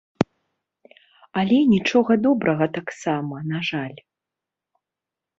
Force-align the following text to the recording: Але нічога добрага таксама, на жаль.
Але 1.41 1.57
нічога 1.73 2.11
добрага 2.27 2.65
таксама, 2.77 3.35
на 3.51 3.59
жаль. 3.69 3.97